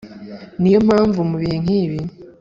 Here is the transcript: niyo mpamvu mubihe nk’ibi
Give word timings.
niyo 0.61 0.79
mpamvu 0.87 1.19
mubihe 1.29 1.55
nk’ibi 1.63 1.99